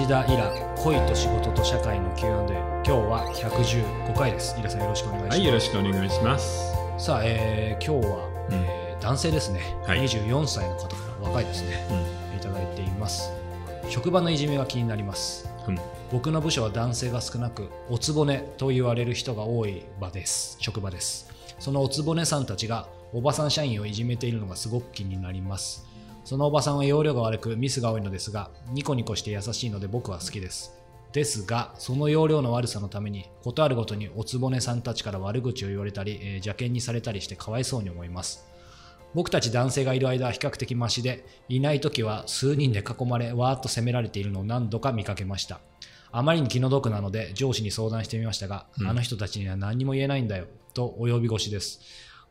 [0.00, 4.58] にちは早川洋平です石田イラ恋と仕事と社会の Q&A 今日は115回です。
[4.58, 6.74] イラさんよろしくお願いします、はい、よろしくお願いします。
[6.98, 8.54] さあ、えー今日は、うん。
[8.54, 10.00] えー男性ですね、はい。
[10.00, 11.86] 24歳の方から若いですね、
[12.36, 13.30] いただいています。
[13.88, 15.48] 職場のいじめが気になります。
[15.68, 15.78] うん。
[16.10, 20.56] 僕の部署は男性が少なくおつぼねと言われる人が多い場です。
[20.58, 21.30] 職場です。
[21.60, 25.86] そのおつぼねさんたちがおばさん社員をいじめているのがすごく気になります
[26.24, 30.72] そのおばさんは容量が悪くミスが多いのですがニコニコして優しいので僕は好きです。
[31.12, 38.46] ですがその容量の悪さのためにことあるごとにおつぼねさんたちから悪口を言われたり、えー邪険にされたりしてかわいそうに思います。
[39.14, 45.60] 僕たち男性がいる間は比較的マシでいない時は数人で囲まれわーっと責められているのを何度か見かけました。
[46.10, 48.88] あまりに気の毒なので上司に相談してみましたが、うん。
[48.88, 51.80] あの人たちには何にも言えないんだよと及び腰です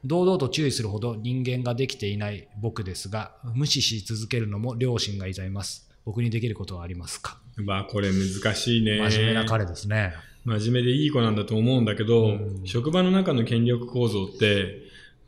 [0.05, 7.39] 堂々と注意するほど人間ができていない僕ですが無視し続けるのも良心が痛います僕にできることはありますか？
[7.55, 8.97] まあ、これ難しいね。
[9.09, 14.81] 真面目な彼ですね真面目でいい子なんだと思うんだけど、うん職場の中の権力構造って、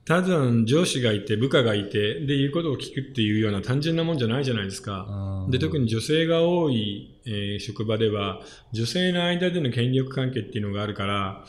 [0.03, 0.27] ただ
[0.65, 5.45] 上司がいて部下がいて、で、言うことを聞くっていうような単純なもんじゃないじゃないですか。
[5.45, 8.41] うんで、特に女性が多い、えー職場では、
[8.73, 11.45] 女性の間での権力関係っていうのがあるから、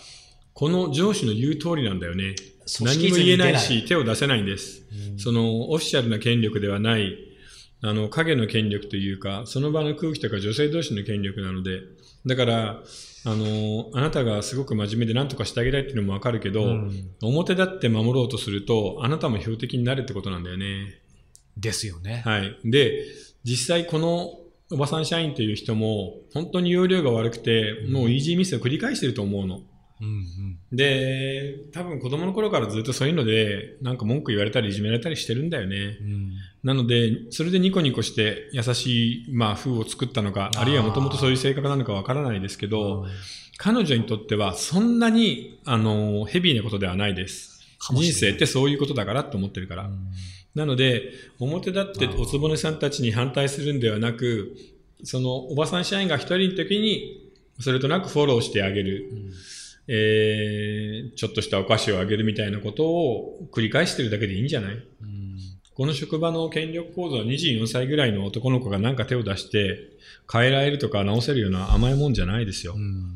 [0.55, 2.37] この上司の言う通りなんだよね。
[2.81, 4.83] 何も言えないし、手を出せないんです。
[5.11, 7.17] うんそのオフィシャルな権力ではない、
[7.81, 11.81] あの影の権力というか、その場の空気とか女性同士の権力なので、
[12.27, 12.83] だから、
[13.25, 21.01] あの、あなたがすごく真面目で何とかしてあげたいっていうのもわかるけど、うん表立って守ろうとすると、あなたも標的になるってことなんだよね。
[21.57, 22.59] ですよね、はい。
[22.65, 23.05] で、
[23.45, 24.39] 実際この
[24.71, 29.63] おばさん社員という人も、本当に容量が悪くて、もうイージーミスを繰り返してると思うの。
[30.01, 35.99] うんうんで、多分子供の頃からずっとそういうので、なんか文句言われたりいじめられたりしてるんだよね。
[36.01, 43.07] うんなので、それでニコニコして優しい、まあ、風を作ったのか、あるいはもともとそういう性格なのかわからないですけど、
[43.57, 47.61] 彼女にとってはそんなに、あの、ヘビーなことではないです。
[47.93, 49.85] 人生ってそういうことだからって思ってるから。
[49.85, 50.09] うん
[50.57, 54.57] なので、表立っておつぼねさんたちに反対するんではなく、
[55.05, 57.31] そのおばさん社員が一人の時に、
[57.61, 59.11] それとなくフォローしてあげる。
[59.13, 59.33] うん
[59.89, 64.75] えー、ちょっとしたお菓子をあげるみたいなことを繰り返してるだけでいいんじゃない？
[64.75, 65.27] うん
[65.75, 69.79] この職場の権力構造は24歳ぐらいの男の子がなんか手を出して
[70.33, 72.73] 変えられるとか直せるような甘いもんじゃないですよ。
[72.73, 73.15] こうん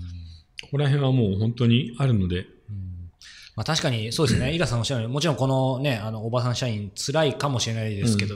[0.71, 2.41] こら辺はもう本当にあるので。
[2.69, 3.11] うん
[3.57, 8.35] まあ、確かにそうですね、 イラさんおっしゃるように、もちろんこのね、あのおばさん社員、辛いかもしれないですけど、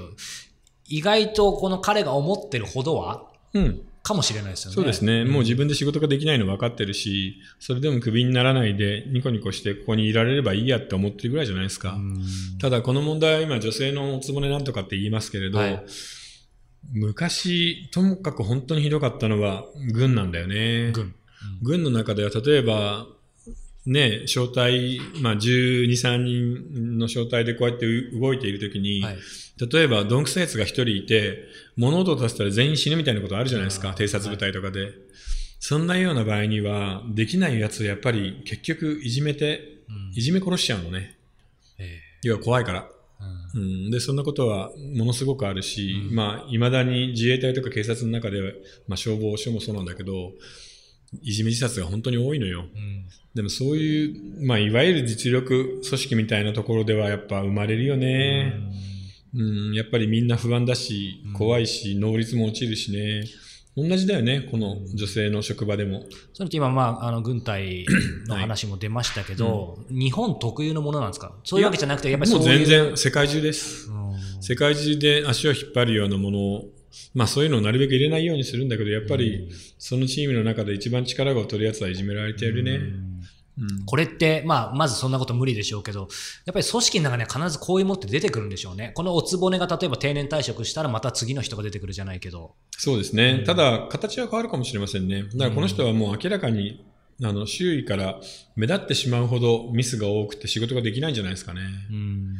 [0.88, 3.82] 意外とこの彼が思ってるほどは、うん。
[4.04, 4.74] かもしれないですよね。
[4.74, 5.24] そうですね。
[5.24, 11.94] もう自分で仕事ができないの分かってるし、それでもクビにならないでニコニコしてここにいられればいいやって思ってるぐらいじゃないですか。
[11.94, 12.24] うん
[12.60, 15.84] ただこの問題は今女性のおつぼねなんとかって言いますけれど、はい
[16.92, 20.92] 昔、ともかく本当にひどかったのは軍なんだよね。
[20.92, 21.14] 軍。
[21.62, 23.06] 軍の中では例えば、
[23.86, 29.16] ね、招待、まあ、12、3人の招待でこうやってう動いているときに、はい。
[29.70, 31.44] 例えば、どんくさいやつが一人いて、
[31.76, 34.92] 物音を出したら全員死ぬみたいなことあるじゃないですか、偵察部隊とかで。
[35.60, 40.12] そんなような場合には、できないやつをやっぱり結局いじめて、うん。
[40.14, 41.18] いじめ殺しちゃうのね。
[41.78, 42.88] え要は怖いから。
[43.54, 43.62] えうん。
[43.62, 46.14] うん、で、そんなことはものすごくあるし、うん。
[46.14, 48.52] まあ、未だに自衛隊とか警察の中では、
[48.88, 50.32] まあ、消防署もそうなんだけど、
[51.22, 52.64] いじめ自殺が本当に多いのよ。
[52.74, 53.04] うん
[53.34, 58.52] でもそういう、まあ、いわゆる実力組織みたいなところではやっぱ生まれるよね。
[59.34, 63.24] うん、やっぱりみんな不安だしうん、怖いし、能率も落ちるしね。
[63.76, 66.04] 同じだよね、この女性の職場でも。
[66.32, 67.84] それって今、まあ、あの軍隊
[68.28, 71.34] の話も出ましたけど、日本特有のものなんですか？
[71.42, 72.66] そういうわけじゃなくて、やっぱりもそうういう。
[72.66, 73.88] 全然世界中です。
[73.90, 74.04] うん
[74.40, 76.68] 世界中で足を引っ張るようなものを、
[77.14, 82.72] まあそういうのをなるべく入れないようにするんだけど、やっぱりそのチームの中で一番力が劣るやつはいじめられてるね。
[82.72, 82.82] うん
[83.56, 86.08] うんこれって、まあ、まずそんなこと無理でしょうけど、
[86.44, 88.90] やっぱり組織の中には必ずこういうものって出てくるんでしょうね。
[88.96, 92.56] このおつぼねが例えば定年退職したらまた次の人が出てくるじゃないけど。
[92.72, 93.36] そうですね。
[93.38, 95.22] うんただ、形は変わるかもしれませんね。
[95.22, 96.84] だからこの人はもう明らかに、
[97.22, 98.20] あの、周囲から
[98.56, 101.60] 目立ってしまうほどミスが多くて仕事ができないんじゃないですかね。
[101.90, 102.34] うん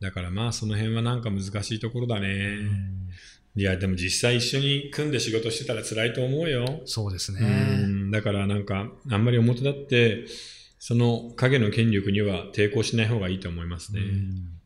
[0.00, 2.56] だからまあその辺はなんか難しいところだね。
[3.60, 6.80] いや、でも実際一緒に組んで仕事してたら辛いと思うよ。
[6.86, 7.42] そうですうね。
[7.46, 10.24] んだからなんか、あんまり表立って、
[10.78, 14.00] その影の権力には抵抗しない方がいいと思いますね。
[14.00, 14.60] うん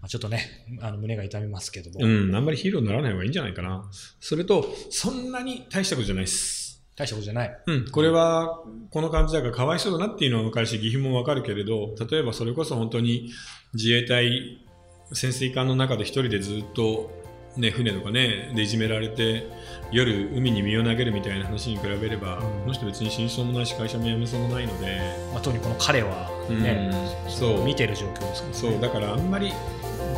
[0.00, 3.88] まあちょっとね、あの胸が痛みますけども、うん、うんあんまりヒーローにならない方がいいんじゃないかな。
[4.20, 6.82] それと、そんなに大したことじゃないです。
[6.96, 7.62] 大したことじゃない。
[7.66, 13.30] うん、これは、この感じだからかわいそうだなっていうのは分かるし、義憤も分かるけれど、例えばそれこそ本当に
[13.74, 14.64] 自衛隊
[15.12, 17.23] 潜水艦の中で一人でずっと
[17.56, 19.46] ね、船とかねでいじめられて
[19.92, 22.42] 夜海に身を投げるみたいな話に比べれば、うん。
[22.42, 24.98] この人別に死にそうもないし会社も辞めそうもないので、
[25.32, 26.90] まあ、特にこの彼はね、
[27.24, 27.30] うん。
[27.30, 27.64] そう。
[27.64, 28.54] 見てる状況ですからね。
[28.54, 28.80] そう。
[28.80, 29.52] だからあんまり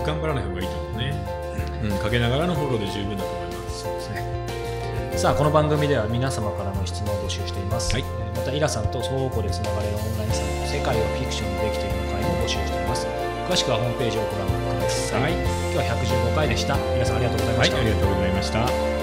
[0.05, 1.27] 頑張らない方がいいと思うね、
[1.85, 3.83] うん、かけながらのフォローで十分だと思います。
[3.83, 5.17] そうですね。
[5.17, 8.03] さあこの番組では皆様からの質問を募集しています、はい。
[8.03, 15.33] えーまたイラさんと相互でつながれるオンラインサイト世界はフィクションにできているの会も募集しています詳しくはホームページをご覧ください、はい。
[15.33, 16.77] 今日は115回でした。
[16.95, 18.96] 皆さんありがとうございました、はいありがとうございました